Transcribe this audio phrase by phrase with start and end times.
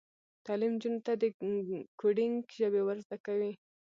[0.45, 1.23] تعلیم نجونو ته د
[1.99, 3.51] کوډینګ ژبې ور زده کوي.